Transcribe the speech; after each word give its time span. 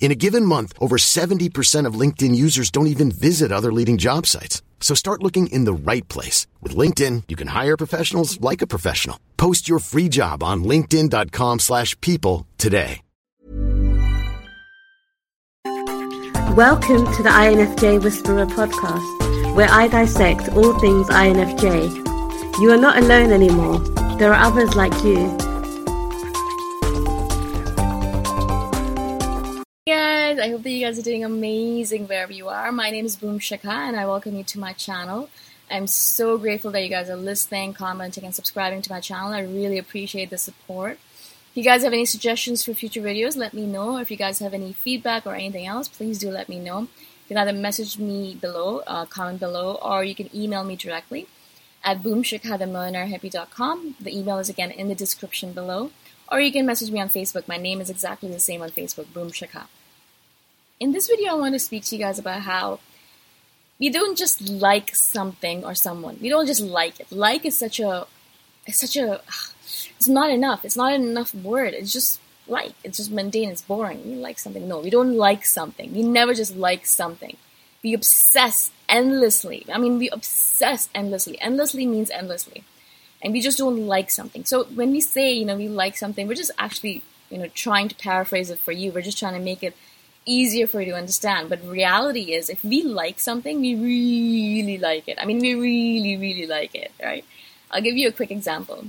In 0.00 0.10
a 0.10 0.14
given 0.14 0.46
month, 0.46 0.72
over 0.80 0.96
70% 0.96 1.86
of 1.86 1.94
LinkedIn 1.94 2.34
users 2.34 2.70
don't 2.70 2.88
even 2.88 3.12
visit 3.12 3.52
other 3.52 3.72
leading 3.72 3.98
job 3.98 4.26
sites. 4.26 4.62
So 4.80 4.94
start 4.94 5.22
looking 5.22 5.46
in 5.48 5.66
the 5.66 5.74
right 5.74 6.08
place. 6.08 6.48
With 6.62 6.74
LinkedIn, 6.74 7.24
you 7.28 7.36
can 7.36 7.48
hire 7.48 7.76
professionals 7.76 8.40
like 8.40 8.62
a 8.62 8.66
professional. 8.66 9.20
Post 9.36 9.68
your 9.68 9.78
free 9.78 10.08
job 10.08 10.42
on 10.42 10.64
linkedin.com 10.64 11.58
slash 11.60 12.00
people 12.00 12.48
today. 12.58 13.02
Welcome 16.56 17.04
to 17.14 17.22
the 17.22 17.30
INFJ 17.30 18.02
Whisperer 18.02 18.46
podcast, 18.46 19.54
where 19.54 19.68
I 19.70 19.86
dissect 19.86 20.48
all 20.48 20.76
things 20.80 21.08
INFJ. 21.08 22.58
You 22.58 22.72
are 22.72 22.76
not 22.76 22.98
alone 22.98 23.30
anymore. 23.30 23.78
There 24.18 24.34
are 24.34 24.46
others 24.46 24.74
like 24.74 24.94
you. 25.04 25.36
I 30.40 30.48
hope 30.48 30.62
that 30.62 30.70
you 30.70 30.86
guys 30.86 30.98
are 30.98 31.02
doing 31.02 31.22
amazing 31.22 32.06
wherever 32.06 32.32
you 32.32 32.48
are. 32.48 32.72
My 32.72 32.88
name 32.88 33.04
is 33.04 33.14
Boom 33.14 33.40
Shikha 33.40 33.66
and 33.66 33.94
I 33.94 34.06
welcome 34.06 34.34
you 34.36 34.44
to 34.44 34.58
my 34.58 34.72
channel. 34.72 35.28
I'm 35.70 35.86
so 35.86 36.38
grateful 36.38 36.70
that 36.70 36.82
you 36.82 36.88
guys 36.88 37.10
are 37.10 37.16
listening, 37.16 37.74
commenting, 37.74 38.24
and 38.24 38.34
subscribing 38.34 38.80
to 38.80 38.90
my 38.90 39.00
channel. 39.00 39.34
I 39.34 39.40
really 39.40 39.76
appreciate 39.76 40.30
the 40.30 40.38
support. 40.38 40.92
If 41.50 41.56
you 41.56 41.62
guys 41.62 41.82
have 41.82 41.92
any 41.92 42.06
suggestions 42.06 42.64
for 42.64 42.72
future 42.72 43.02
videos, 43.02 43.36
let 43.36 43.52
me 43.52 43.66
know. 43.66 43.98
If 43.98 44.10
you 44.10 44.16
guys 44.16 44.38
have 44.38 44.54
any 44.54 44.72
feedback 44.72 45.26
or 45.26 45.34
anything 45.34 45.66
else, 45.66 45.88
please 45.88 46.18
do 46.18 46.30
let 46.30 46.48
me 46.48 46.58
know. 46.58 46.80
You 46.80 46.88
can 47.28 47.36
either 47.36 47.52
message 47.52 47.98
me 47.98 48.34
below, 48.34 48.78
uh, 48.86 49.04
comment 49.04 49.40
below, 49.40 49.74
or 49.82 50.04
you 50.04 50.14
can 50.14 50.34
email 50.34 50.64
me 50.64 50.74
directly 50.74 51.26
at 51.84 52.02
boomshikha.millionairehippie.com. 52.02 53.96
The 54.00 54.18
email 54.18 54.38
is 54.38 54.48
again 54.48 54.70
in 54.70 54.88
the 54.88 54.94
description 54.94 55.52
below. 55.52 55.90
Or 56.32 56.40
you 56.40 56.50
can 56.50 56.64
message 56.64 56.90
me 56.90 56.98
on 56.98 57.10
Facebook. 57.10 57.46
My 57.46 57.58
name 57.58 57.82
is 57.82 57.90
exactly 57.90 58.30
the 58.30 58.40
same 58.40 58.62
on 58.62 58.70
Facebook, 58.70 59.12
Boom 59.12 59.32
Shikha. 59.32 59.66
In 60.80 60.92
this 60.92 61.08
video, 61.08 61.32
I 61.32 61.34
want 61.34 61.54
to 61.54 61.58
speak 61.58 61.84
to 61.84 61.96
you 61.96 62.02
guys 62.02 62.18
about 62.18 62.40
how 62.40 62.80
we 63.78 63.90
don't 63.90 64.16
just 64.16 64.48
like 64.48 64.94
something 64.94 65.62
or 65.62 65.74
someone. 65.74 66.16
We 66.22 66.30
don't 66.30 66.46
just 66.46 66.62
like 66.62 66.98
it. 66.98 67.12
Like 67.12 67.44
is 67.44 67.58
such 67.58 67.80
a, 67.80 68.06
it's 68.66 68.80
such 68.80 68.96
a, 68.96 69.20
it's 69.96 70.08
not 70.08 70.30
enough. 70.30 70.64
It's 70.64 70.78
not 70.78 70.94
enough 70.94 71.34
word. 71.34 71.74
It's 71.74 71.92
just 71.92 72.18
like. 72.48 72.72
It's 72.82 72.96
just 72.96 73.12
mundane. 73.12 73.50
It's 73.50 73.60
boring. 73.60 74.02
We 74.06 74.14
like 74.14 74.38
something. 74.38 74.66
No, 74.66 74.80
we 74.80 74.88
don't 74.88 75.18
like 75.18 75.44
something. 75.44 75.92
We 75.92 76.02
never 76.02 76.32
just 76.32 76.56
like 76.56 76.86
something. 76.86 77.36
We 77.82 77.92
obsess 77.92 78.70
endlessly. 78.88 79.66
I 79.70 79.76
mean, 79.76 79.98
we 79.98 80.08
obsess 80.08 80.88
endlessly. 80.94 81.38
Endlessly 81.42 81.84
means 81.84 82.10
endlessly. 82.10 82.64
And 83.20 83.34
we 83.34 83.42
just 83.42 83.58
don't 83.58 83.86
like 83.86 84.10
something. 84.10 84.46
So 84.46 84.64
when 84.64 84.92
we 84.92 85.02
say, 85.02 85.30
you 85.30 85.44
know, 85.44 85.58
we 85.58 85.68
like 85.68 85.98
something, 85.98 86.26
we're 86.26 86.34
just 86.34 86.52
actually, 86.58 87.02
you 87.28 87.36
know, 87.36 87.48
trying 87.48 87.88
to 87.88 87.94
paraphrase 87.96 88.48
it 88.48 88.58
for 88.58 88.72
you. 88.72 88.92
We're 88.92 89.02
just 89.02 89.18
trying 89.18 89.34
to 89.34 89.40
make 89.40 89.62
it 89.62 89.76
easier 90.26 90.66
for 90.66 90.80
you 90.80 90.92
to 90.92 90.98
understand. 90.98 91.48
But 91.48 91.64
reality 91.64 92.32
is, 92.32 92.48
if 92.48 92.64
we 92.64 92.82
like 92.82 93.20
something, 93.20 93.60
we 93.60 93.74
really 93.74 94.78
like 94.78 95.08
it. 95.08 95.18
I 95.20 95.24
mean, 95.24 95.38
we 95.38 95.54
really, 95.54 96.16
really 96.16 96.46
like 96.46 96.74
it, 96.74 96.92
right? 97.02 97.24
I'll 97.70 97.82
give 97.82 97.96
you 97.96 98.08
a 98.08 98.12
quick 98.12 98.30
example. 98.30 98.86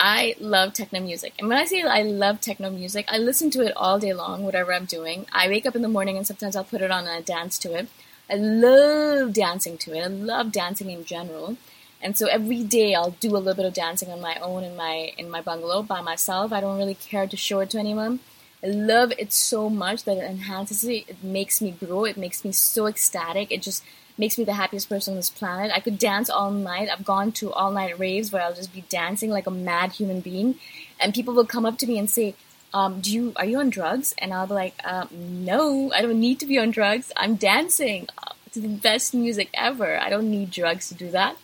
I 0.00 0.34
love 0.40 0.74
techno 0.74 1.00
music. 1.00 1.34
And 1.38 1.48
when 1.48 1.56
I 1.56 1.64
say 1.64 1.82
I 1.82 2.02
love 2.02 2.40
techno 2.40 2.68
music, 2.70 3.06
I 3.08 3.16
listen 3.16 3.50
to 3.52 3.62
it 3.62 3.72
all 3.76 3.98
day 3.98 4.12
long, 4.12 4.42
whatever 4.42 4.74
I'm 4.74 4.84
doing. 4.84 5.26
I 5.32 5.48
wake 5.48 5.66
up 5.66 5.76
in 5.76 5.82
the 5.82 5.88
morning 5.88 6.16
and 6.16 6.26
sometimes 6.26 6.56
I'll 6.56 6.64
put 6.64 6.82
it 6.82 6.90
on 6.90 7.06
and 7.06 7.10
I 7.10 7.20
dance 7.20 7.58
to 7.58 7.74
it. 7.74 7.88
I 8.28 8.34
love 8.34 9.32
dancing 9.32 9.78
to 9.78 9.94
it. 9.94 10.02
I 10.02 10.08
love 10.08 10.50
dancing 10.50 10.90
in 10.90 11.04
general. 11.04 11.56
And 12.02 12.18
so 12.18 12.26
every 12.26 12.62
day 12.64 12.94
I'll 12.94 13.12
do 13.12 13.30
a 13.30 13.38
little 13.38 13.54
bit 13.54 13.64
of 13.64 13.72
dancing 13.72 14.10
on 14.10 14.20
my 14.20 14.36
own 14.42 14.62
in 14.62 14.76
my 14.76 15.12
in 15.16 15.30
my 15.30 15.40
bungalow 15.40 15.82
by 15.82 16.00
myself. 16.00 16.52
I 16.52 16.60
don't 16.60 16.76
really 16.76 16.96
care 16.96 17.26
to 17.26 17.36
show 17.36 17.60
it 17.60 17.70
to 17.70 17.78
anyone. 17.78 18.20
I 18.64 18.68
love 18.68 19.12
it 19.18 19.32
so 19.32 19.68
much 19.68 20.04
that 20.04 20.16
it 20.16 20.24
enhances 20.24 20.84
it. 20.84 21.04
It 21.06 21.22
makes 21.22 21.60
me 21.60 21.72
grow. 21.72 22.04
It 22.04 22.16
makes 22.16 22.44
me 22.44 22.52
so 22.52 22.86
ecstatic. 22.86 23.52
It 23.52 23.60
just 23.60 23.84
makes 24.16 24.38
me 24.38 24.44
the 24.44 24.54
happiest 24.54 24.88
person 24.88 25.12
on 25.12 25.16
this 25.16 25.28
planet. 25.28 25.70
I 25.74 25.80
could 25.80 25.98
dance 25.98 26.30
all 26.30 26.50
night. 26.50 26.88
I've 26.88 27.04
gone 27.04 27.32
to 27.32 27.52
all 27.52 27.70
night 27.72 27.98
raves 27.98 28.32
where 28.32 28.42
I'll 28.42 28.54
just 28.54 28.72
be 28.72 28.84
dancing 28.88 29.28
like 29.28 29.46
a 29.46 29.50
mad 29.50 29.92
human 29.92 30.20
being, 30.20 30.54
and 30.98 31.12
people 31.12 31.34
will 31.34 31.44
come 31.44 31.66
up 31.66 31.76
to 31.78 31.86
me 31.86 31.98
and 31.98 32.08
say, 32.08 32.34
um, 32.72 33.00
"Do 33.00 33.12
you 33.12 33.32
are 33.36 33.44
you 33.44 33.58
on 33.58 33.68
drugs?" 33.68 34.14
And 34.18 34.32
I'll 34.32 34.46
be 34.46 34.54
like, 34.54 34.74
uh, 34.82 35.06
"No, 35.10 35.92
I 35.92 36.00
don't 36.00 36.20
need 36.20 36.40
to 36.40 36.46
be 36.46 36.58
on 36.58 36.70
drugs. 36.70 37.12
I'm 37.16 37.34
dancing 37.34 38.08
to 38.52 38.60
the 38.60 38.68
best 38.68 39.12
music 39.14 39.50
ever. 39.52 39.98
I 39.98 40.08
don't 40.08 40.30
need 40.30 40.50
drugs 40.50 40.88
to 40.88 40.94
do 40.94 41.10
that." 41.10 41.36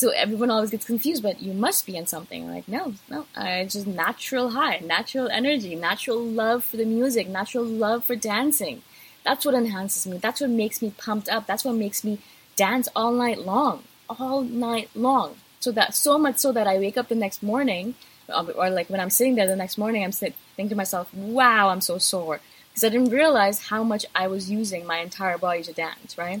So 0.00 0.08
everyone 0.12 0.50
always 0.50 0.70
gets 0.70 0.86
confused, 0.86 1.22
but 1.22 1.42
you 1.42 1.52
must 1.52 1.84
be 1.84 1.94
in 1.94 2.06
something. 2.06 2.44
I'm 2.44 2.54
like, 2.54 2.66
no, 2.66 2.94
no, 3.10 3.26
I 3.36 3.66
just 3.66 3.86
natural 3.86 4.48
high, 4.52 4.78
natural 4.78 5.28
energy, 5.28 5.74
natural 5.74 6.22
love 6.22 6.64
for 6.64 6.78
the 6.78 6.86
music, 6.86 7.28
natural 7.28 7.66
love 7.66 8.04
for 8.04 8.16
dancing. 8.16 8.80
That's 9.26 9.44
what 9.44 9.54
enhances 9.54 10.06
me. 10.06 10.16
That's 10.16 10.40
what 10.40 10.48
makes 10.48 10.80
me 10.80 10.94
pumped 10.96 11.28
up. 11.28 11.46
That's 11.46 11.66
what 11.66 11.74
makes 11.74 12.02
me 12.02 12.18
dance 12.56 12.88
all 12.96 13.12
night 13.12 13.40
long, 13.40 13.82
all 14.08 14.40
night 14.40 14.88
long. 14.94 15.36
So 15.58 15.70
that 15.72 15.94
so 15.94 16.16
much 16.16 16.38
so 16.38 16.50
that 16.50 16.66
I 16.66 16.78
wake 16.78 16.96
up 16.96 17.08
the 17.08 17.14
next 17.14 17.42
morning, 17.42 17.94
or 18.26 18.70
like 18.70 18.88
when 18.88 19.00
I'm 19.00 19.10
sitting 19.10 19.34
there 19.34 19.46
the 19.46 19.54
next 19.54 19.76
morning, 19.76 20.02
I'm 20.02 20.12
sit, 20.12 20.34
thinking 20.56 20.70
to 20.70 20.76
myself, 20.76 21.12
"Wow, 21.12 21.68
I'm 21.68 21.82
so 21.82 21.98
sore," 21.98 22.40
because 22.70 22.84
I 22.84 22.88
didn't 22.88 23.10
realize 23.10 23.66
how 23.66 23.82
much 23.84 24.06
I 24.14 24.28
was 24.28 24.50
using 24.50 24.86
my 24.86 25.00
entire 25.00 25.36
body 25.36 25.62
to 25.64 25.74
dance. 25.74 26.16
Right? 26.16 26.40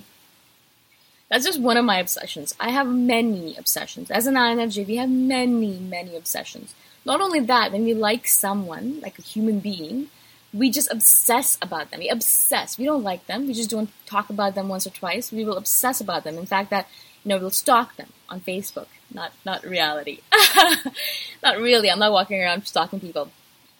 That's 1.30 1.44
just 1.44 1.60
one 1.60 1.76
of 1.76 1.84
my 1.84 1.98
obsessions. 1.98 2.54
I 2.58 2.70
have 2.70 2.88
many 2.88 3.56
obsessions. 3.56 4.10
As 4.10 4.26
an 4.26 4.34
INFJ, 4.34 4.86
we 4.86 4.96
have 4.96 5.08
many, 5.08 5.78
many 5.78 6.16
obsessions. 6.16 6.74
Not 7.04 7.20
only 7.20 7.40
that, 7.40 7.72
when 7.72 7.84
we 7.84 7.94
like 7.94 8.26
someone, 8.26 9.00
like 9.00 9.18
a 9.18 9.22
human 9.22 9.60
being, 9.60 10.08
we 10.52 10.70
just 10.70 10.90
obsess 10.90 11.56
about 11.62 11.90
them. 11.90 12.00
We 12.00 12.08
obsess. 12.08 12.76
We 12.76 12.84
don't 12.84 13.04
like 13.04 13.26
them. 13.26 13.46
We 13.46 13.54
just 13.54 13.70
don't 13.70 13.90
talk 14.06 14.28
about 14.28 14.56
them 14.56 14.68
once 14.68 14.86
or 14.86 14.90
twice. 14.90 15.30
We 15.30 15.44
will 15.44 15.56
obsess 15.56 16.00
about 16.00 16.24
them. 16.24 16.36
In 16.36 16.46
fact, 16.46 16.70
that 16.70 16.88
you 17.24 17.28
know 17.28 17.38
we'll 17.38 17.50
stalk 17.50 17.96
them 17.96 18.08
on 18.28 18.40
Facebook. 18.40 18.88
Not 19.14 19.32
not 19.46 19.64
reality. 19.64 20.20
not 21.42 21.58
really. 21.58 21.90
I'm 21.90 22.00
not 22.00 22.12
walking 22.12 22.40
around 22.42 22.66
stalking 22.66 22.98
people. 22.98 23.30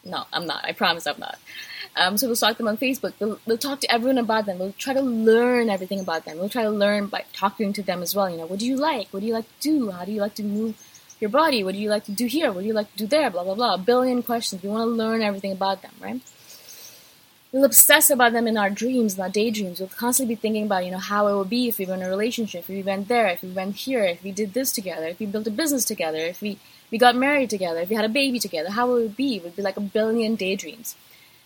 No, 0.05 0.25
I'm 0.33 0.47
not. 0.47 0.65
I 0.65 0.73
promise 0.73 1.07
I'm 1.07 1.19
not. 1.19 1.39
Um, 1.97 2.17
so 2.17 2.27
we'll 2.27 2.37
stalk 2.37 2.57
them 2.57 2.69
on 2.69 2.79
Facebook. 2.79 3.15
We'll, 3.19 3.41
we'll 3.47 3.59
talk 3.59 3.81
to 3.81 3.93
everyone 3.93 4.19
about 4.19 4.47
them. 4.47 4.59
We'll 4.59 4.75
try 4.79 4.95
to 4.95 5.03
learn 5.03 5.69
everything 5.69 6.01
about 6.01 6.25
them. 6.25 6.39
We'll 6.39 6.49
try 6.49 6.63
to 6.63 6.71
learn 6.71 7.07
by 7.07 7.25
talking 7.33 7.73
to 7.75 7.83
them 7.83 8.03
as 8.03 8.15
well. 8.15 8.31
You 8.31 8.39
know, 8.39 8.47
what 8.47 8.61
do 8.61 8.67
you 8.67 8.77
like? 8.77 9.09
What 9.11 9.21
do 9.21 9.27
you 9.27 9.35
like 9.35 9.47
to 9.47 9.61
do? 9.61 9.91
How 9.91 10.05
do 10.05 10.13
you 10.13 10.21
like 10.21 10.35
to 10.35 10.45
move 10.45 10.77
your 11.21 11.31
body? 11.31 11.63
What 11.65 11.75
do 11.75 11.81
you 11.81 11.91
like 11.91 12.05
to 12.05 12.13
do 12.13 12.27
here? 12.27 12.53
What 12.53 12.61
do 12.61 12.67
you 12.67 12.73
like 12.73 12.91
to 12.93 12.99
do 12.99 13.07
there? 13.07 13.29
Blah 13.31 13.45
blah 13.45 13.55
blah. 13.55 13.75
A 13.75 13.79
billion 13.79 14.23
questions. 14.23 14.63
We 14.63 14.69
want 14.69 14.89
to 14.89 14.95
learn 14.95 15.21
everything 15.21 15.53
about 15.53 15.83
them, 15.83 15.93
right? 16.01 16.21
We'll 17.53 17.65
obsess 17.65 18.11
about 18.11 18.33
them 18.33 18.47
in 18.47 18.57
our 18.57 18.71
dreams, 18.71 19.17
in 19.17 19.23
our 19.23 19.29
daydreams. 19.29 19.81
We'll 19.81 19.89
constantly 19.89 20.37
be 20.37 20.41
thinking 20.41 20.67
about, 20.67 20.85
you 20.85 20.93
know, 20.93 20.99
how 20.99 21.27
it 21.27 21.37
would 21.37 21.51
be 21.51 21.67
if 21.67 21.79
we 21.79 21.87
were 21.87 21.95
in 21.95 22.03
a 22.03 22.09
relationship, 22.09 22.61
if 22.61 22.69
we 22.69 22.83
went 22.85 23.09
there, 23.09 23.27
if 23.27 23.43
we 23.43 23.51
went 23.51 23.75
here, 23.75 24.05
if 24.05 24.23
we 24.23 24.31
did 24.31 24.55
this 24.55 24.71
together, 24.71 25.07
if 25.09 25.19
we 25.19 25.27
built 25.27 25.49
a 25.49 25.51
business 25.51 25.85
together, 25.85 26.19
if 26.19 26.41
we, 26.41 26.59
we 26.93 26.99
got 26.99 27.17
married 27.17 27.51
together, 27.51 27.81
if 27.81 27.89
we 27.89 27.97
had 27.97 28.05
a 28.05 28.09
baby 28.09 28.39
together, 28.39 28.71
how 28.71 28.89
it 28.95 29.03
would 29.03 29.17
be? 29.17 29.37
It 29.37 29.43
would 29.43 29.57
be 29.57 29.63
like 29.63 29.77
a 29.77 29.81
billion 29.81 30.37
daydreams. 30.37 30.95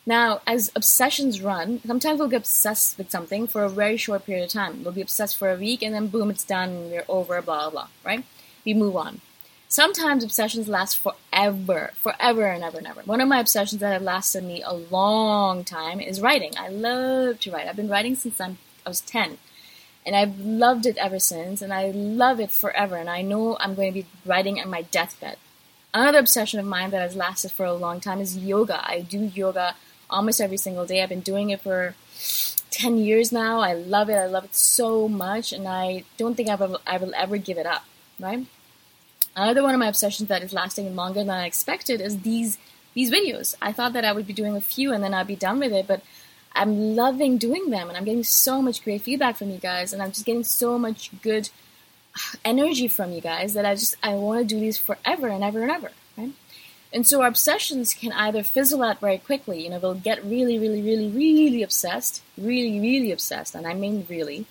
Now, 0.06 0.42
as 0.46 0.70
obsessions 0.76 1.40
run, 1.40 1.80
sometimes 1.86 2.18
we'll 2.18 2.28
get 2.28 2.42
obsessed 2.42 2.98
with 2.98 3.10
something 3.10 3.46
for 3.46 3.64
a 3.64 3.70
very 3.70 3.96
short 3.96 4.26
period 4.26 4.44
of 4.44 4.50
time. 4.50 4.84
We'll 4.84 4.92
be 4.92 5.00
obsessed 5.00 5.38
for 5.38 5.50
a 5.50 5.56
week 5.56 5.82
and 5.82 5.94
then 5.94 6.08
boom, 6.08 6.30
it's 6.30 6.44
done 6.44 6.90
we're 6.90 7.06
over, 7.08 7.40
blah, 7.40 7.70
blah, 7.70 7.70
blah, 7.70 7.88
right? 8.04 8.24
We 8.66 8.74
move 8.74 8.96
on. 8.96 9.22
Sometimes 9.66 10.22
obsessions 10.22 10.68
last 10.68 10.98
forever, 10.98 11.92
forever 11.94 12.46
and 12.46 12.62
ever 12.62 12.78
and 12.78 12.86
ever. 12.86 13.00
One 13.06 13.20
of 13.20 13.28
my 13.28 13.40
obsessions 13.40 13.80
that 13.80 13.92
have 13.92 14.02
lasted 14.02 14.44
me 14.44 14.62
a 14.62 14.74
long 14.74 15.64
time 15.64 16.00
is 16.00 16.20
writing. 16.20 16.52
I 16.58 16.68
love 16.68 17.40
to 17.40 17.50
write. 17.50 17.66
I've 17.66 17.74
been 17.74 17.88
writing 17.88 18.14
since 18.14 18.40
I'm, 18.40 18.58
I 18.84 18.90
was 18.90 19.00
10. 19.00 19.38
And 20.06 20.14
I've 20.14 20.38
loved 20.38 20.84
it 20.84 20.98
ever 20.98 21.18
since, 21.18 21.62
and 21.62 21.72
I 21.72 21.90
love 21.90 22.38
it 22.38 22.50
forever. 22.50 22.96
And 22.96 23.08
I 23.08 23.22
know 23.22 23.56
I'm 23.58 23.74
going 23.74 23.92
to 23.92 24.02
be 24.02 24.06
writing 24.26 24.60
on 24.60 24.68
my 24.68 24.82
deathbed. 24.82 25.38
Another 25.94 26.18
obsession 26.18 26.60
of 26.60 26.66
mine 26.66 26.90
that 26.90 27.00
has 27.00 27.16
lasted 27.16 27.52
for 27.52 27.64
a 27.64 27.72
long 27.72 28.00
time 28.00 28.20
is 28.20 28.36
yoga. 28.36 28.86
I 28.86 29.00
do 29.00 29.30
yoga 29.34 29.74
almost 30.10 30.40
every 30.40 30.56
single 30.56 30.86
day. 30.86 31.02
I've 31.02 31.08
been 31.08 31.20
doing 31.20 31.50
it 31.50 31.60
for 31.60 31.94
10 32.70 32.98
years 32.98 33.32
now. 33.32 33.60
I 33.60 33.72
love 33.72 34.08
it. 34.10 34.14
I 34.14 34.26
love 34.26 34.44
it 34.44 34.54
so 34.54 35.08
much, 35.08 35.52
and 35.52 35.68
I 35.68 36.04
don't 36.16 36.36
think 36.36 36.48
I 36.48 36.54
will, 36.54 36.80
I 36.86 36.96
will 36.96 37.14
ever 37.14 37.36
give 37.36 37.58
it 37.58 37.66
up, 37.66 37.84
right? 38.18 38.46
Another 39.36 39.62
one 39.62 39.74
of 39.74 39.80
my 39.80 39.88
obsessions 39.88 40.28
that 40.28 40.42
is 40.42 40.52
lasting 40.52 40.94
longer 40.94 41.20
than 41.20 41.30
I 41.30 41.46
expected 41.46 42.00
is 42.00 42.20
these 42.20 42.58
these 42.94 43.10
videos. 43.10 43.56
I 43.60 43.72
thought 43.72 43.92
that 43.94 44.04
I 44.04 44.12
would 44.12 44.26
be 44.26 44.32
doing 44.32 44.54
a 44.54 44.60
few 44.60 44.92
and 44.92 45.02
then 45.02 45.12
I'd 45.12 45.26
be 45.26 45.34
done 45.34 45.58
with 45.58 45.72
it, 45.72 45.88
but 45.88 46.00
I'm 46.52 46.94
loving 46.94 47.38
doing 47.38 47.70
them 47.70 47.88
and 47.88 47.98
I'm 47.98 48.04
getting 48.04 48.22
so 48.22 48.62
much 48.62 48.84
great 48.84 49.02
feedback 49.02 49.36
from 49.36 49.50
you 49.50 49.58
guys 49.58 49.92
and 49.92 50.00
I'm 50.00 50.12
just 50.12 50.24
getting 50.24 50.44
so 50.44 50.78
much 50.78 51.10
good 51.20 51.50
energy 52.44 52.86
from 52.86 53.12
you 53.12 53.20
guys 53.20 53.54
that 53.54 53.66
I 53.66 53.74
just 53.74 53.96
I 54.02 54.14
want 54.14 54.40
to 54.48 54.54
do 54.54 54.60
these 54.60 54.78
forever 54.78 55.26
and 55.28 55.42
ever 55.42 55.62
and 55.62 55.70
ever? 55.70 55.90
And 56.94 57.06
so 57.06 57.20
our 57.20 57.28
obsessions 57.28 57.92
can 57.92 58.12
either 58.12 58.44
fizzle 58.44 58.82
out 58.82 59.00
very 59.00 59.18
quickly, 59.18 59.64
you 59.64 59.70
know, 59.70 59.80
they'll 59.80 59.94
get 59.94 60.24
really, 60.24 60.58
really, 60.58 60.80
really, 60.80 61.08
really 61.08 61.62
obsessed, 61.62 62.22
really, 62.38 62.78
really 62.80 63.10
obsessed, 63.10 63.54
and 63.56 63.66
I 63.66 63.74
mean 63.74 64.06
really, 64.08 64.46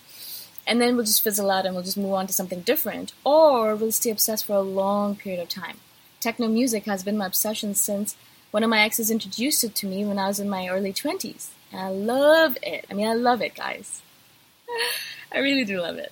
and 0.66 0.82
then 0.82 0.96
we'll 0.96 1.06
just 1.06 1.24
fizzle 1.24 1.52
out 1.52 1.66
and 1.66 1.74
we'll 1.74 1.84
just 1.84 1.98
move 1.98 2.14
on 2.14 2.28
to 2.28 2.34
something 2.34 2.62
different, 2.62 3.14
or 3.24 3.76
we'll 3.76 3.92
stay 3.92 4.10
obsessed 4.10 4.46
for 4.46 4.54
a 4.54 4.62
long 4.62 5.16
period 5.16 5.42
of 5.42 5.50
time. 5.50 5.78
Techno 6.20 6.48
music 6.48 6.86
has 6.86 7.04
been 7.04 7.18
my 7.18 7.28
obsession 7.28 7.76
since 7.76 8.16
one 8.52 8.64
of 8.64 8.70
my 8.70 8.82
exes 8.82 9.12
introduced 9.12 9.64
it 9.64 9.76
to 9.76 9.88
me 9.88 10.06
when 10.06 10.20
I 10.20 10.28
was 10.28 10.40
in 10.40 10.50
my 10.50 10.68
early 10.68 10.94
20s. 10.94 11.50
And 11.72 11.82
I 11.82 11.90
love 11.90 12.58
it. 12.62 12.86
I 12.90 12.94
mean, 12.94 13.08
I 13.08 13.14
love 13.14 13.42
it, 13.42 13.56
guys. 13.56 14.02
I 15.32 15.40
really 15.40 15.66
do 15.66 15.82
love 15.82 15.98
it. 15.98 16.12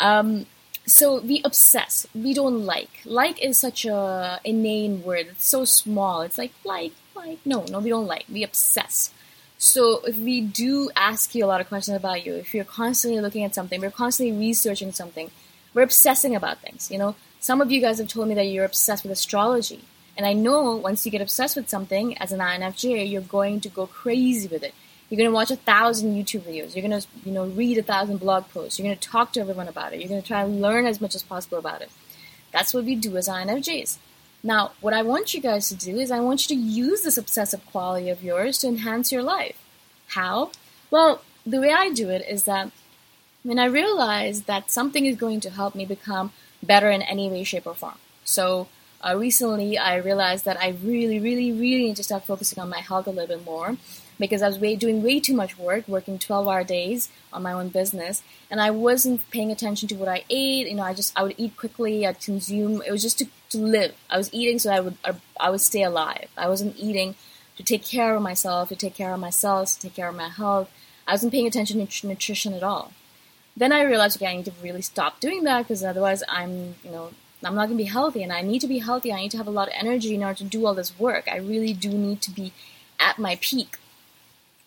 Um, 0.00 0.46
so 0.86 1.20
we 1.20 1.40
obsess. 1.44 2.06
We 2.14 2.34
don't 2.34 2.64
like. 2.64 3.00
Like 3.04 3.42
is 3.42 3.58
such 3.58 3.84
a 3.84 4.40
inane 4.44 5.02
word. 5.02 5.28
It's 5.30 5.46
so 5.46 5.64
small. 5.64 6.22
It's 6.22 6.38
like 6.38 6.52
like 6.64 6.92
like. 7.14 7.38
No, 7.44 7.64
no, 7.70 7.80
we 7.80 7.90
don't 7.90 8.06
like. 8.06 8.24
We 8.30 8.44
obsess. 8.44 9.12
So 9.56 10.04
if 10.04 10.18
we 10.18 10.40
do 10.40 10.90
ask 10.94 11.34
you 11.34 11.44
a 11.44 11.46
lot 11.46 11.60
of 11.60 11.68
questions 11.68 11.96
about 11.96 12.26
you, 12.26 12.34
if 12.34 12.54
you're 12.54 12.64
constantly 12.64 13.20
looking 13.20 13.44
at 13.44 13.54
something, 13.54 13.80
we're 13.80 13.90
constantly 13.90 14.36
researching 14.36 14.92
something, 14.92 15.30
we're 15.72 15.82
obsessing 15.82 16.34
about 16.34 16.58
things. 16.58 16.90
You 16.90 16.98
know, 16.98 17.14
some 17.40 17.60
of 17.60 17.70
you 17.70 17.80
guys 17.80 17.98
have 17.98 18.08
told 18.08 18.28
me 18.28 18.34
that 18.34 18.44
you're 18.44 18.64
obsessed 18.64 19.04
with 19.04 19.12
astrology. 19.12 19.84
And 20.16 20.26
I 20.26 20.32
know 20.32 20.76
once 20.76 21.04
you 21.04 21.12
get 21.12 21.22
obsessed 21.22 21.56
with 21.56 21.68
something 21.68 22.16
as 22.18 22.30
an 22.30 22.40
INFJ, 22.40 23.10
you're 23.10 23.22
going 23.22 23.60
to 23.62 23.68
go 23.68 23.86
crazy 23.86 24.48
with 24.48 24.62
it. 24.62 24.74
You're 25.08 25.18
going 25.18 25.30
to 25.30 25.34
watch 25.34 25.50
a 25.50 25.56
thousand 25.56 26.14
YouTube 26.14 26.40
videos. 26.40 26.74
You're 26.74 26.86
going 26.86 27.00
to, 27.00 27.06
you 27.24 27.32
know, 27.32 27.46
read 27.46 27.78
a 27.78 27.82
thousand 27.82 28.18
blog 28.18 28.48
posts. 28.48 28.78
You're 28.78 28.86
going 28.86 28.98
to 28.98 29.08
talk 29.08 29.32
to 29.34 29.40
everyone 29.40 29.68
about 29.68 29.92
it. 29.92 30.00
You're 30.00 30.08
going 30.08 30.22
to 30.22 30.26
try 30.26 30.42
and 30.42 30.62
learn 30.62 30.86
as 30.86 31.00
much 31.00 31.14
as 31.14 31.22
possible 31.22 31.58
about 31.58 31.82
it. 31.82 31.90
That's 32.52 32.72
what 32.72 32.84
we 32.84 32.94
do 32.94 33.16
as 33.16 33.28
INFJs. 33.28 33.98
Now, 34.42 34.72
what 34.80 34.94
I 34.94 35.02
want 35.02 35.34
you 35.34 35.40
guys 35.40 35.68
to 35.68 35.74
do 35.74 35.98
is 35.98 36.10
I 36.10 36.20
want 36.20 36.48
you 36.48 36.56
to 36.56 36.62
use 36.62 37.02
this 37.02 37.18
obsessive 37.18 37.64
quality 37.66 38.10
of 38.10 38.22
yours 38.22 38.58
to 38.58 38.68
enhance 38.68 39.10
your 39.10 39.22
life. 39.22 39.56
How? 40.08 40.52
Well, 40.90 41.22
the 41.46 41.60
way 41.60 41.72
I 41.72 41.90
do 41.90 42.10
it 42.10 42.24
is 42.28 42.44
that 42.44 42.70
when 43.42 43.58
I 43.58 43.66
realize 43.66 44.42
that 44.42 44.70
something 44.70 45.06
is 45.06 45.16
going 45.16 45.40
to 45.40 45.50
help 45.50 45.74
me 45.74 45.84
become 45.84 46.32
better 46.62 46.90
in 46.90 47.02
any 47.02 47.30
way, 47.30 47.44
shape, 47.44 47.66
or 47.66 47.74
form. 47.74 47.98
So, 48.24 48.68
uh, 49.02 49.16
recently 49.16 49.76
I 49.76 49.96
realized 49.96 50.44
that 50.46 50.58
I 50.58 50.76
really, 50.82 51.18
really, 51.20 51.52
really 51.52 51.84
need 51.84 51.96
to 51.96 52.04
start 52.04 52.24
focusing 52.24 52.58
on 52.58 52.70
my 52.70 52.80
health 52.80 53.06
a 53.06 53.10
little 53.10 53.36
bit 53.36 53.44
more 53.44 53.76
because 54.18 54.42
I 54.42 54.48
was 54.48 54.58
way, 54.58 54.76
doing 54.76 55.02
way 55.02 55.20
too 55.20 55.34
much 55.34 55.58
work, 55.58 55.88
working 55.88 56.18
12 56.18 56.46
hour 56.46 56.64
days 56.64 57.08
on 57.32 57.42
my 57.42 57.52
own 57.52 57.68
business, 57.68 58.22
and 58.50 58.60
I 58.60 58.70
wasn't 58.70 59.28
paying 59.30 59.50
attention 59.50 59.88
to 59.88 59.94
what 59.96 60.08
I 60.08 60.24
ate. 60.30 60.68
You 60.68 60.74
know, 60.74 60.82
I 60.82 60.94
just, 60.94 61.18
I 61.18 61.22
would 61.22 61.34
eat 61.36 61.56
quickly, 61.56 62.06
I'd 62.06 62.20
consume, 62.20 62.82
it 62.82 62.90
was 62.90 63.02
just 63.02 63.18
too, 63.18 63.26
to 63.50 63.58
live. 63.58 63.94
I 64.10 64.18
was 64.18 64.32
eating 64.32 64.58
so 64.58 64.70
I 64.70 64.80
would 64.80 64.96
I 65.40 65.50
would 65.50 65.60
stay 65.60 65.82
alive. 65.82 66.28
I 66.36 66.48
wasn't 66.48 66.76
eating 66.78 67.14
to 67.56 67.62
take 67.62 67.84
care 67.84 68.14
of 68.14 68.22
myself, 68.22 68.68
to 68.68 68.76
take 68.76 68.94
care 68.94 69.14
of 69.14 69.20
myself, 69.20 69.72
to 69.72 69.80
take 69.80 69.94
care 69.94 70.08
of 70.08 70.16
my 70.16 70.28
health. 70.28 70.70
I 71.06 71.12
wasn't 71.12 71.32
paying 71.32 71.46
attention 71.46 71.86
to 71.86 72.06
nutrition 72.06 72.52
at 72.54 72.62
all. 72.62 72.92
Then 73.56 73.72
I 73.72 73.82
realized, 73.82 74.16
okay, 74.16 74.26
I 74.26 74.36
need 74.36 74.46
to 74.46 74.52
really 74.62 74.82
stop 74.82 75.20
doing 75.20 75.44
that 75.44 75.62
because 75.62 75.84
otherwise 75.84 76.24
I'm, 76.28 76.74
you 76.82 76.90
know, 76.90 77.10
I'm 77.44 77.54
not 77.54 77.66
going 77.66 77.78
to 77.78 77.84
be 77.84 77.90
healthy 77.90 78.22
and 78.22 78.32
I 78.32 78.40
need 78.40 78.60
to 78.60 78.66
be 78.66 78.80
healthy. 78.80 79.12
I 79.12 79.20
need 79.20 79.30
to 79.32 79.36
have 79.36 79.46
a 79.46 79.52
lot 79.52 79.68
of 79.68 79.74
energy 79.76 80.14
in 80.14 80.24
order 80.24 80.38
to 80.38 80.44
do 80.44 80.66
all 80.66 80.74
this 80.74 80.98
work. 80.98 81.28
I 81.30 81.36
really 81.36 81.72
do 81.72 81.90
need 81.90 82.20
to 82.22 82.30
be 82.30 82.52
at 82.98 83.18
my 83.18 83.38
peak. 83.40 83.76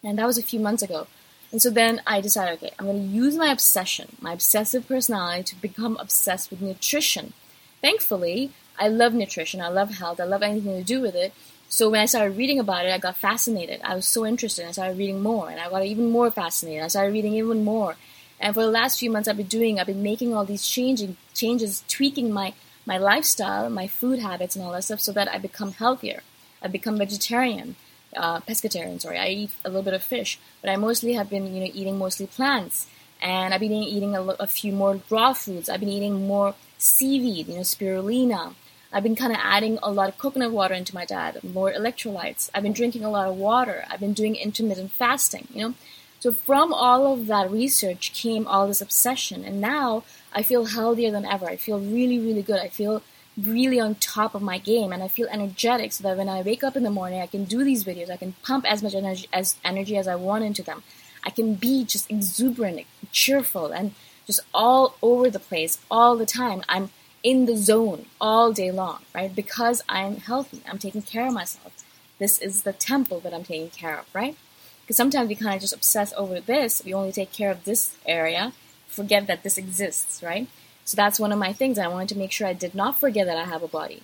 And 0.08 0.18
that 0.18 0.26
was 0.26 0.38
a 0.38 0.44
few 0.44 0.62
months 0.62 0.82
ago. 0.82 1.08
And 1.52 1.62
so 1.62 1.70
then 1.70 2.02
I 2.08 2.22
decided, 2.22 2.56
okay, 2.56 2.74
I'm 2.80 2.86
going 2.86 3.10
to 3.10 3.16
use 3.16 3.36
my 3.36 3.52
obsession, 3.52 4.16
my 4.22 4.32
obsessive 4.32 4.88
personality 4.88 5.44
to 5.44 5.62
become 5.62 5.98
obsessed 5.98 6.50
with 6.50 6.62
nutrition. 6.62 7.34
Thankfully, 7.82 8.52
I 8.80 8.88
love 8.88 9.14
nutrition. 9.14 9.60
I 9.62 9.68
love 9.68 9.96
health. 9.96 10.22
I 10.22 10.24
love 10.24 10.44
anything 10.44 10.78
to 10.78 10.84
do 10.84 11.02
with 11.02 11.16
it. 11.16 11.34
So 11.68 11.90
when 11.90 12.00
I 12.00 12.06
started 12.06 12.38
reading 12.38 12.60
about 12.60 12.86
it, 12.86 12.94
I 12.94 12.98
got 12.98 13.18
fascinated. 13.18 13.82
I 13.84 13.96
was 13.96 14.06
so 14.06 14.26
interested. 14.26 14.66
I 14.66 14.72
started 14.72 14.98
reading 14.98 15.22
more, 15.22 15.50
and 15.50 15.60
I 15.60 15.70
got 15.70 15.86
even 15.86 16.10
more 16.10 16.32
fascinated. 16.32 16.84
I 16.84 16.88
started 16.88 17.12
reading 17.12 17.34
even 17.34 17.66
more. 17.66 17.98
And 18.40 18.54
for 18.54 18.64
the 18.64 18.72
last 18.72 19.00
few 19.00 19.12
months, 19.12 19.28
I've 19.28 19.36
been 19.36 19.48
doing, 19.48 19.78
I've 19.78 19.88
been 19.88 20.04
making 20.04 20.34
all 20.34 20.46
these 20.46 20.66
changing 20.66 21.18
changes, 21.34 21.84
tweaking 21.90 22.32
my 22.32 22.54
my 22.86 22.98
lifestyle, 22.98 23.70
my 23.70 23.86
food 23.86 24.20
habits, 24.20 24.56
and 24.56 24.64
all 24.64 24.72
that 24.72 24.86
stuff, 24.86 25.02
so 25.02 25.12
that 25.12 25.30
I 25.30 25.38
become 25.38 25.74
healthier. 25.74 26.22
I've 26.62 26.72
become 26.72 26.98
vegetarian, 26.98 27.76
uh, 28.18 28.40
pescatarian. 28.42 29.00
Sorry, 29.00 29.18
I 29.18 29.28
eat 29.30 29.52
a 29.64 29.70
little 29.70 29.84
bit 29.84 29.94
of 29.94 30.04
fish, 30.04 30.40
but 30.62 30.70
I 30.70 30.76
mostly 30.76 31.14
have 31.14 31.30
been, 31.30 31.54
you 31.54 31.62
know, 31.62 31.72
eating 31.74 31.98
mostly 31.98 32.28
plants. 32.28 32.88
And 33.22 33.54
I've 33.54 33.60
been 33.60 33.72
eating 33.72 34.16
a, 34.16 34.22
a 34.22 34.48
few 34.48 34.72
more 34.72 35.02
raw 35.10 35.34
foods. 35.34 35.70
I've 35.70 35.80
been 35.80 35.90
eating 35.90 36.28
more 36.28 36.56
seaweed, 36.78 37.48
you 37.48 37.56
know, 37.56 37.62
spirulina. 37.62 38.54
I've 38.92 39.04
been 39.04 39.16
kind 39.16 39.34
of 39.34 39.40
adding 39.42 39.80
a 39.84 39.92
lot 39.92 40.10
of 40.10 40.18
coconut 40.18 40.52
water 40.52 40.74
into 40.74 40.96
my 40.96 41.06
diet, 41.06 41.44
more 41.44 41.72
electrolytes. 41.72 42.50
I've 42.54 42.64
been 42.64 42.74
drinking 42.74 43.04
a 43.04 43.10
lot 43.10 43.28
of 43.28 43.36
water. 43.36 43.86
I've 43.90 44.00
been 44.00 44.14
doing 44.14 44.36
intermittent 44.36 44.92
fasting, 44.92 45.48
you 45.54 45.62
know. 45.62 45.74
So 46.20 46.32
from 46.32 46.74
all 46.74 47.14
of 47.14 47.28
that 47.28 47.52
research 47.52 48.14
came 48.14 48.48
all 48.48 48.68
this 48.68 48.82
obsession, 48.82 49.44
and 49.44 49.62
now 49.62 50.04
I 50.34 50.42
feel 50.42 50.66
healthier 50.66 51.12
than 51.12 51.26
ever. 51.26 51.48
I 51.48 51.58
feel 51.58 51.80
really, 51.80 52.20
really 52.20 52.42
good. 52.42 52.60
I 52.60 52.70
feel 52.70 53.04
really 53.38 53.80
on 53.80 53.96
top 53.96 54.34
of 54.34 54.42
my 54.42 54.58
game, 54.58 54.92
and 54.92 55.04
I 55.04 55.08
feel 55.08 55.28
energetic. 55.30 55.94
So 55.94 56.04
that 56.04 56.18
when 56.18 56.30
I 56.30 56.42
wake 56.42 56.64
up 56.64 56.76
in 56.76 56.84
the 56.84 56.90
morning, 56.90 57.22
I 57.22 57.28
can 57.28 57.44
do 57.44 57.64
these 57.64 57.84
videos. 57.84 58.10
I 58.10 58.18
can 58.18 58.34
pump 58.44 58.66
as 58.70 58.82
much 58.82 58.96
energy 58.96 59.28
as 59.32 59.56
energy 59.64 59.98
as 59.98 60.08
I 60.08 60.16
want 60.16 60.44
into 60.44 60.64
them. 60.64 60.84
I 61.24 61.30
can 61.30 61.56
be 61.56 61.84
just 61.84 62.10
exuberant, 62.10 62.86
cheerful, 63.12 63.72
and 63.72 63.94
just 64.26 64.40
all 64.54 64.96
over 65.02 65.30
the 65.30 65.40
place 65.40 65.80
all 65.90 66.16
the 66.16 66.26
time. 66.26 66.64
I'm 66.68 66.90
in 67.24 67.46
the 67.46 67.58
zone 67.58 68.06
all 68.22 68.54
day 68.54 68.72
long, 68.72 69.00
right? 69.14 69.34
Because 69.34 69.84
I'm 69.90 70.18
healthy, 70.18 70.62
I'm 70.70 70.78
taking 70.78 71.02
care 71.02 71.28
of 71.28 71.34
myself. 71.34 71.84
This 72.20 72.40
is 72.40 72.64
the 72.64 72.74
temple 72.74 73.20
that 73.22 73.34
I'm 73.34 73.44
taking 73.44 73.70
care 73.70 73.98
of, 74.00 74.06
right? 74.14 74.36
Because 74.82 74.96
sometimes 74.98 75.28
we 75.28 75.36
kind 75.36 75.56
of 75.56 75.62
just 75.62 75.74
obsess 75.74 76.14
over 76.16 76.40
this. 76.40 76.82
We 76.86 76.94
only 76.94 77.12
take 77.12 77.32
care 77.32 77.52
of 77.52 77.66
this 77.66 77.96
area, 78.06 78.54
forget 78.88 79.28
that 79.28 79.44
this 79.44 79.58
exists, 79.58 80.24
right? 80.24 80.48
So 80.88 80.96
that's 80.96 81.20
one 81.20 81.34
of 81.34 81.38
my 81.38 81.52
things. 81.52 81.78
I 81.78 81.90
wanted 81.90 82.08
to 82.10 82.18
make 82.18 82.32
sure 82.32 82.48
I 82.48 82.54
did 82.54 82.74
not 82.74 82.98
forget 82.98 83.26
that 83.26 83.36
I 83.36 83.44
have 83.44 83.62
a 83.62 83.68
body. 83.68 84.04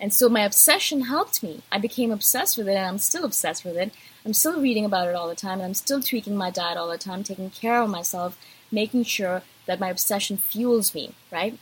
And 0.00 0.12
so 0.12 0.28
my 0.28 0.40
obsession 0.40 1.02
helped 1.02 1.44
me. 1.44 1.62
I 1.70 1.78
became 1.78 2.10
obsessed 2.10 2.58
with 2.58 2.66
it, 2.66 2.74
and 2.74 2.84
I'm 2.84 2.98
still 2.98 3.24
obsessed 3.24 3.64
with 3.64 3.76
it. 3.76 3.92
I'm 4.26 4.34
still 4.34 4.60
reading 4.60 4.84
about 4.84 5.06
it 5.06 5.14
all 5.14 5.28
the 5.28 5.36
time, 5.36 5.60
and 5.60 5.62
I'm 5.62 5.74
still 5.74 6.02
tweaking 6.02 6.36
my 6.36 6.50
diet 6.50 6.76
all 6.76 6.88
the 6.88 6.98
time, 6.98 7.22
taking 7.22 7.50
care 7.50 7.80
of 7.80 7.88
myself, 7.88 8.36
making 8.72 9.04
sure 9.04 9.42
that 9.66 9.78
my 9.78 9.88
obsession 9.88 10.36
fuels 10.36 10.92
me, 10.92 11.14
right? 11.30 11.56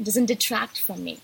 It 0.00 0.04
doesn't 0.04 0.24
detract 0.24 0.80
from 0.80 1.04
me. 1.04 1.20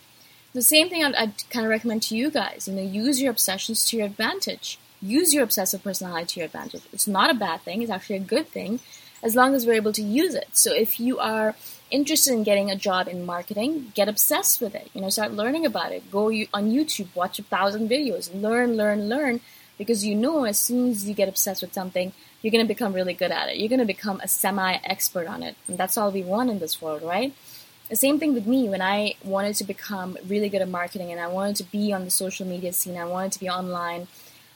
The 0.53 0.61
same 0.61 0.91
thing 0.91 1.03
I'd, 1.03 1.15
I'd 1.15 1.49
kind 1.49 1.65
of 1.65 1.71
recommend 1.71 2.03
to 2.03 2.17
you 2.17 2.31
guys. 2.31 2.69
You 2.69 2.75
know, 2.75 2.83
use 2.83 3.19
your 3.19 3.31
obsessions 3.31 3.87
to 3.87 3.97
your 3.97 4.05
advantage. 4.05 4.79
Use 5.05 5.35
your 5.35 5.45
obsessive 5.45 5.85
personality 5.85 6.27
to 6.27 6.41
your 6.41 6.47
advantage. 6.47 6.83
It's 6.93 7.07
not 7.07 7.31
a 7.31 7.35
bad 7.35 7.61
thing. 7.61 7.83
It's 7.83 7.91
actually 7.91 8.17
a 8.17 8.21
good 8.21 8.49
thing, 8.49 8.81
as 9.23 9.37
long 9.37 9.55
as 9.55 9.67
we're 9.67 9.75
able 9.75 9.93
to 9.93 10.03
use 10.03 10.35
it. 10.35 10.49
So 10.53 10.73
if 10.75 10.99
you 10.99 11.19
are 11.19 11.55
interested 11.91 12.33
in 12.33 12.43
getting 12.43 12.71
a 12.71 12.77
job 12.77 13.07
in 13.07 13.27
marketing, 13.27 13.93
get 13.95 14.09
obsessed 14.09 14.63
with 14.63 14.75
it. 14.75 14.91
You 14.95 15.03
know, 15.03 15.11
start 15.11 15.33
learning 15.33 15.67
about 15.67 15.93
it. 15.93 16.11
Go 16.11 16.29
on 16.55 16.73
YouTube, 16.73 17.15
watch 17.15 17.39
a 17.39 17.43
thousand 17.43 17.91
videos, 17.91 18.31
learn, 18.35 18.77
learn, 18.79 19.09
learn, 19.09 19.41
because 19.77 20.07
you 20.07 20.15
know 20.15 20.45
as 20.45 20.59
soon 20.59 20.91
as 20.91 21.07
you 21.07 21.15
get 21.15 21.29
obsessed 21.29 21.61
with 21.61 21.75
something, 21.75 22.13
you're 22.41 22.53
going 22.53 22.65
to 22.65 22.75
become 22.75 22.95
really 22.95 23.15
good 23.15 23.31
at 23.31 23.49
it. 23.51 23.59
You're 23.59 23.69
going 23.69 23.81
to 23.81 23.85
become 23.85 24.21
a 24.23 24.29
semi 24.29 24.79
expert 24.85 25.27
on 25.27 25.43
it. 25.43 25.57
And 25.69 25.77
that's 25.77 25.99
all 25.99 26.11
we 26.11 26.23
want 26.23 26.51
in 26.51 26.61
this 26.61 26.81
world, 26.81 27.03
right? 27.03 27.35
The 27.89 27.97
same 27.97 28.19
thing 28.19 28.33
with 28.33 28.47
me 28.47 28.69
when 28.69 28.81
I 28.81 29.15
wanted 29.23 29.57
to 29.57 29.65
become 29.65 30.17
really 30.27 30.49
good 30.49 30.63
at 30.63 30.69
marketing 30.69 31.13
and 31.13 31.21
I 31.21 31.27
wanted 31.27 31.57
to 31.57 31.65
be 31.65 31.93
on 31.93 32.05
the 32.05 32.11
social 32.11 32.47
media 32.47 32.73
scene, 32.73 32.97
I 32.97 33.05
wanted 33.05 33.33
to 33.33 33.41
be 33.41 33.49
online. 33.49 34.09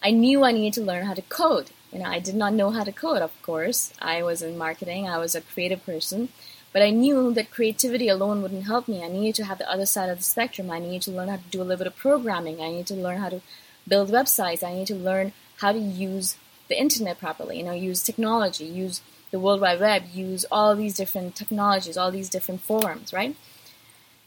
I 0.02 0.10
knew 0.10 0.44
I 0.44 0.52
needed 0.52 0.74
to 0.74 0.86
learn 0.86 1.06
how 1.06 1.14
to 1.14 1.22
code. 1.22 1.70
You 1.92 2.00
know, 2.00 2.06
I 2.06 2.18
did 2.18 2.34
not 2.34 2.52
know 2.52 2.70
how 2.70 2.84
to 2.84 2.92
code, 2.92 3.22
of 3.22 3.40
course. 3.42 3.92
I 4.00 4.22
was 4.22 4.42
in 4.42 4.58
marketing, 4.58 5.08
I 5.08 5.18
was 5.18 5.34
a 5.34 5.40
creative 5.40 5.84
person. 5.84 6.28
But 6.72 6.82
I 6.82 6.90
knew 6.90 7.32
that 7.32 7.50
creativity 7.50 8.08
alone 8.08 8.42
wouldn't 8.42 8.66
help 8.66 8.88
me. 8.88 9.02
I 9.02 9.08
needed 9.08 9.34
to 9.36 9.44
have 9.44 9.58
the 9.58 9.70
other 9.70 9.86
side 9.86 10.10
of 10.10 10.18
the 10.18 10.24
spectrum. 10.24 10.70
I 10.70 10.78
needed 10.78 11.02
to 11.02 11.10
learn 11.10 11.28
how 11.28 11.36
to 11.36 11.50
do 11.50 11.62
a 11.62 11.64
little 11.64 11.78
bit 11.78 11.86
of 11.86 11.96
programming. 11.96 12.60
I 12.60 12.68
needed 12.68 12.88
to 12.88 12.94
learn 12.94 13.18
how 13.18 13.30
to 13.30 13.40
build 13.88 14.10
websites. 14.10 14.62
I 14.62 14.72
needed 14.74 14.88
to 14.88 14.94
learn 14.96 15.32
how 15.56 15.72
to 15.72 15.78
use 15.78 16.36
the 16.68 16.78
internet 16.78 17.18
properly, 17.18 17.58
you 17.58 17.64
know, 17.64 17.72
use 17.72 18.02
technology, 18.02 18.64
use 18.64 19.00
the 19.30 19.40
World 19.40 19.60
Wide 19.60 19.80
Web, 19.80 20.04
use 20.12 20.44
all 20.52 20.76
these 20.76 20.94
different 20.94 21.34
technologies, 21.34 21.96
all 21.96 22.10
these 22.10 22.28
different 22.28 22.60
forums, 22.60 23.12
right? 23.12 23.34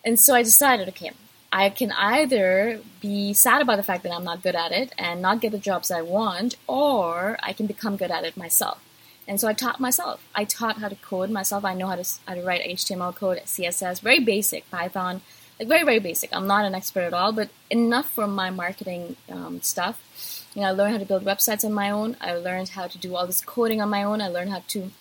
And 0.04 0.20
so 0.20 0.34
I 0.34 0.42
decided, 0.44 0.90
okay, 0.90 1.12
I 1.52 1.70
can 1.70 1.92
either 1.92 2.80
be 3.02 3.34
sad 3.34 3.62
about 3.62 3.76
the 3.76 3.84
fact 3.84 4.04
that 4.04 4.14
I'm 4.14 4.24
not 4.24 4.42
good 4.42 4.56
at 4.56 4.72
it 4.72 4.94
and 4.98 5.22
not 5.22 5.42
get 5.42 5.52
the 5.52 5.58
jobs 5.58 5.92
I 5.92 6.02
want, 6.02 6.56
or 6.68 7.38
I 7.44 7.52
can 7.52 7.68
become 7.68 7.98
good 7.98 8.12
at 8.12 8.24
it 8.24 8.38
myself. 8.38 8.82
And 9.28 9.40
so 9.40 9.48
I 9.48 9.54
taught 9.54 9.80
myself. 9.80 10.24
I 10.34 10.46
taught 10.46 10.78
how 10.78 10.88
to 10.88 10.96
code 10.96 11.30
myself. 11.30 11.66
I 11.66 11.74
know 11.74 11.88
how 11.88 11.96
to, 11.96 12.10
how 12.26 12.36
to 12.36 12.42
write 12.42 12.68
HTML 12.68 13.16
code, 13.16 13.40
CSS, 13.46 14.02
very 14.02 14.20
basic, 14.20 14.70
Python, 14.72 15.22
like 15.60 15.68
very, 15.68 15.84
very 15.84 16.00
basic. 16.00 16.34
I'm 16.34 16.48
not 16.48 16.66
an 16.66 16.74
expert 16.74 17.02
at 17.02 17.14
all, 17.14 17.32
but 17.32 17.50
enough 17.70 18.10
for 18.10 18.28
my 18.28 18.50
marketing 18.50 19.18
um, 19.30 19.62
stuff. 19.62 20.48
You 20.56 20.62
know, 20.62 20.68
I 20.68 20.72
learned 20.72 20.94
how 20.94 21.00
to 21.00 21.06
build 21.06 21.24
websites 21.24 21.64
on 21.64 21.74
my 21.74 21.90
own. 21.90 22.18
I 22.20 22.34
learned 22.34 22.70
how 22.70 22.88
to 22.88 22.98
do 22.98 23.16
all 23.16 23.28
this 23.28 23.42
coding 23.42 23.82
on 23.82 23.90
my 23.90 24.04
own. 24.04 24.22
I 24.22 24.28
learned 24.28 24.52
how 24.52 24.64
to 24.70 24.92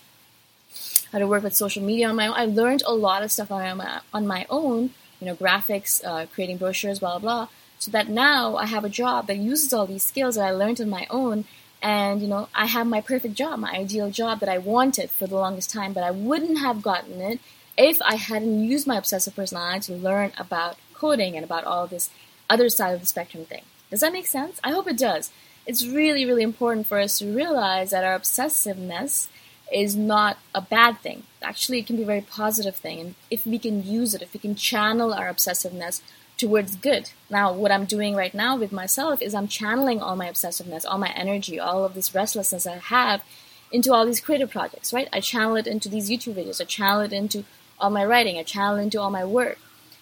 how 1.12 1.18
to 1.18 1.26
work 1.26 1.42
with 1.42 1.56
social 1.56 1.82
media 1.82 2.08
on 2.08 2.14
my 2.14 2.28
own. 2.28 2.34
I 2.36 2.44
learned 2.44 2.82
a 2.86 2.92
lot 2.92 3.22
of 3.22 3.32
stuff 3.32 3.50
on 3.50 3.78
my, 3.78 4.00
on 4.14 4.26
my 4.26 4.46
own. 4.48 4.90
You 5.20 5.26
know, 5.26 5.36
graphics, 5.36 6.02
uh, 6.04 6.26
creating 6.26 6.58
brochures, 6.58 6.98
blah 6.98 7.18
blah 7.18 7.46
blah. 7.46 7.48
So 7.78 7.90
that 7.90 8.08
now 8.08 8.56
I 8.56 8.66
have 8.66 8.84
a 8.84 8.90
job 8.90 9.26
that 9.26 9.38
uses 9.38 9.72
all 9.72 9.86
these 9.86 10.02
skills 10.02 10.34
that 10.34 10.44
I 10.44 10.50
learned 10.50 10.80
on 10.80 10.90
my 10.90 11.06
own, 11.10 11.44
and 11.82 12.20
you 12.20 12.28
know, 12.28 12.48
I 12.54 12.66
have 12.66 12.86
my 12.86 13.00
perfect 13.00 13.34
job, 13.34 13.58
my 13.58 13.72
ideal 13.72 14.10
job 14.10 14.40
that 14.40 14.48
I 14.48 14.58
wanted 14.58 15.10
for 15.10 15.26
the 15.26 15.36
longest 15.36 15.70
time, 15.70 15.92
but 15.92 16.04
I 16.04 16.10
wouldn't 16.10 16.58
have 16.58 16.82
gotten 16.82 17.20
it 17.20 17.40
if 17.76 18.00
I 18.02 18.16
hadn't 18.16 18.64
used 18.64 18.86
my 18.86 18.96
obsessive 18.96 19.34
personality 19.34 19.92
to 19.92 19.98
learn 19.98 20.32
about 20.36 20.76
coding 20.92 21.36
and 21.36 21.44
about 21.44 21.64
all 21.64 21.86
this 21.86 22.10
other 22.50 22.68
side 22.68 22.94
of 22.94 23.00
the 23.00 23.06
spectrum 23.06 23.44
thing. 23.44 23.62
Does 23.90 24.00
that 24.00 24.12
make 24.12 24.26
sense? 24.26 24.60
I 24.62 24.72
hope 24.72 24.86
it 24.86 24.98
does. 24.98 25.30
It's 25.66 25.86
really, 25.86 26.26
really 26.26 26.42
important 26.42 26.86
for 26.86 26.98
us 26.98 27.18
to 27.18 27.34
realize 27.34 27.90
that 27.90 28.04
our 28.04 28.18
obsessiveness 28.18 29.28
is 29.72 29.96
not 29.96 30.38
a 30.54 30.60
bad 30.60 30.98
thing. 30.98 31.24
Actually, 31.42 31.78
it 31.78 31.86
can 31.86 31.96
be 31.96 32.02
a 32.02 32.06
very 32.06 32.20
positive 32.20 32.76
thing. 32.76 33.00
And 33.00 33.14
if 33.30 33.46
we 33.46 33.58
can 33.58 33.84
use 33.84 34.14
it, 34.14 34.22
if 34.22 34.32
we 34.32 34.40
can 34.40 34.54
channel 34.54 35.14
our 35.14 35.32
obsessiveness 35.32 36.00
towards 36.36 36.74
good. 36.76 37.10
Now, 37.28 37.52
what 37.52 37.70
I'm 37.70 37.84
doing 37.84 38.16
right 38.16 38.32
now 38.32 38.56
with 38.56 38.72
myself 38.72 39.20
is 39.20 39.34
I'm 39.34 39.46
channeling 39.46 40.00
all 40.00 40.16
my 40.16 40.26
obsessiveness, 40.28 40.86
all 40.86 40.98
my 40.98 41.10
energy, 41.10 41.60
all 41.60 41.84
of 41.84 41.94
this 41.94 42.14
restlessness 42.14 42.66
I 42.66 42.76
have 42.76 43.22
into 43.70 43.92
all 43.92 44.06
these 44.06 44.20
creative 44.20 44.50
projects, 44.50 44.92
right? 44.92 45.08
I 45.12 45.20
channel 45.20 45.56
it 45.56 45.66
into 45.66 45.88
these 45.88 46.10
YouTube 46.10 46.34
videos, 46.34 46.60
I 46.60 46.64
channel 46.64 47.00
it 47.02 47.12
into 47.12 47.44
all 47.78 47.90
my 47.90 48.04
writing, 48.04 48.38
I 48.38 48.42
channel 48.42 48.78
it 48.78 48.82
into 48.82 49.00
all 49.00 49.10
my 49.10 49.24
work. 49.24 49.58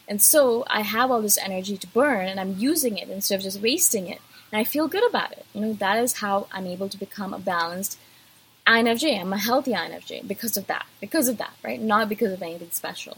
And 0.07 0.23
so 0.23 0.65
I 0.69 0.81
have 0.83 1.11
all 1.11 1.21
this 1.21 1.39
energy 1.39 1.77
to 1.77 1.87
burn 1.89 2.27
and 2.27 2.41
I'm 2.41 2.57
using 2.57 2.97
it 2.97 3.11
instead 3.11 3.37
of 3.37 3.43
just 3.43 3.61
wasting 3.61 4.07
it. 4.09 4.21
And 4.51 4.59
I 4.59 4.65
feel 4.65 4.89
good 4.89 5.07
about 5.07 5.33
it. 5.33 5.45
You 5.53 5.61
know, 5.61 5.73
that 5.75 5.99
is 5.99 6.15
how 6.15 6.47
I'm 6.51 6.67
able 6.67 6.89
to 6.89 6.97
become 6.97 7.35
a 7.35 7.39
balanced 7.39 7.99
INFJ. 8.69 9.19
I'm 9.19 9.33
a 9.33 9.39
healthy 9.39 9.73
INFJ 9.73 10.29
because 10.29 10.59
of 10.59 10.67
that. 10.67 10.87
Because 11.01 11.27
of 11.27 11.39
that, 11.39 11.55
right? 11.65 11.81
Not 11.81 12.09
because 12.09 12.33
of 12.33 12.43
anything 12.43 12.71
special. 12.71 13.17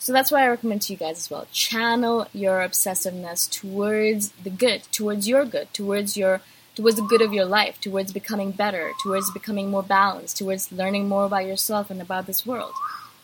So 0.00 0.12
that's 0.12 0.32
why 0.32 0.42
I 0.42 0.48
recommend 0.48 0.82
to 0.82 0.92
you 0.92 0.98
guys 0.98 1.18
as 1.18 1.30
well. 1.30 1.46
Channel 1.52 2.26
your 2.32 2.58
obsessiveness 2.60 3.48
towards 3.48 4.30
the 4.30 4.50
good, 4.50 4.82
towards 4.90 5.28
your 5.28 5.44
good, 5.44 5.72
towards 5.72 6.16
your 6.16 6.40
towards 6.74 6.96
the 6.96 7.02
good 7.02 7.20
of 7.20 7.34
your 7.34 7.44
life, 7.44 7.80
towards 7.80 8.12
becoming 8.12 8.50
better, 8.50 8.92
towards 9.02 9.30
becoming 9.30 9.70
more 9.70 9.82
balanced, 9.82 10.38
towards 10.38 10.72
learning 10.72 11.08
more 11.08 11.26
about 11.26 11.44
yourself 11.44 11.90
and 11.90 12.00
about 12.00 12.26
this 12.26 12.46
world. 12.46 12.72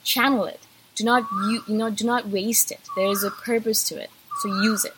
Channel 0.05 0.45
it. 0.45 0.61
Do 0.95 1.05
not 1.05 1.25
you, 1.49 1.63
you 1.67 1.75
know 1.75 1.91
do 1.91 2.05
not 2.05 2.29
waste 2.29 2.71
it. 2.71 2.81
There 2.95 3.11
is 3.11 3.25
a 3.25 3.31
purpose 3.31 3.83
to 3.89 4.01
it. 4.01 4.11
So 4.41 4.49
use 4.63 4.85
it. 4.85 4.95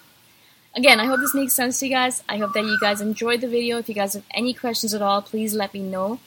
Again, 0.76 1.00
I 1.00 1.06
hope 1.06 1.20
this 1.20 1.34
makes 1.34 1.54
sense 1.54 1.78
to 1.78 1.86
you 1.86 1.92
guys. 1.92 2.22
I 2.28 2.36
hope 2.38 2.52
that 2.54 2.64
you 2.64 2.78
guys 2.80 3.00
enjoyed 3.00 3.40
the 3.40 3.48
video. 3.48 3.78
If 3.78 3.88
you 3.88 3.94
guys 3.94 4.14
have 4.14 4.24
any 4.32 4.52
questions 4.52 4.94
at 4.94 5.02
all, 5.02 5.22
please 5.22 5.54
let 5.54 5.72
me 5.72 5.80
know. 5.80 6.18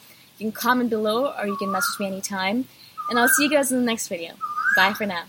You 0.42 0.50
can 0.50 0.60
comment 0.60 0.90
below 0.90 1.32
or 1.38 1.46
you 1.46 1.56
can 1.56 1.70
message 1.70 2.00
me 2.00 2.06
anytime. 2.06 2.66
And 3.08 3.16
I'll 3.16 3.28
see 3.28 3.44
you 3.44 3.50
guys 3.50 3.70
in 3.70 3.78
the 3.78 3.84
next 3.84 4.08
video. 4.08 4.32
Bye 4.74 4.92
for 4.92 5.06
now. 5.06 5.22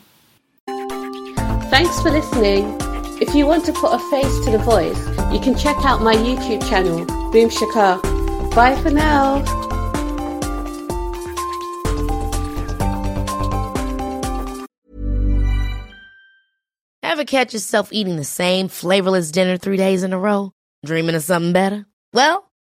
Thanks 1.70 2.02
for 2.02 2.10
listening. 2.10 2.76
If 3.22 3.36
you 3.36 3.46
want 3.46 3.64
to 3.66 3.74
put 3.74 3.94
a 3.94 4.00
face 4.10 4.44
to 4.46 4.50
the 4.50 4.58
voice, 4.58 4.98
you 5.32 5.40
can 5.40 5.56
check 5.56 5.78
out 5.86 6.02
my 6.02 6.16
YouTube 6.16 6.68
channel, 6.68 7.06
Boom 7.32 7.52
Shikha. 7.52 8.02
Bye 8.56 8.76
for 8.82 8.90
now. 8.90 9.44
Ever 17.04 17.24
catch 17.24 17.54
yourself 17.54 17.94
eating 17.94 18.16
the 18.16 18.24
same 18.24 18.68
flavorless 18.68 19.30
dinner 19.30 19.58
three 19.58 19.78
days 19.78 20.02
in 20.02 20.12
a 20.12 20.18
row? 20.18 20.54
Dreaming 20.84 21.14
of 21.14 21.22
something 21.22 21.54
better? 21.54 21.86
Well, 22.14 22.50